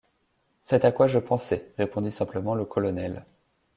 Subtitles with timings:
[0.63, 3.23] C’est à quoi je pensais,» répondit simplement le colonel.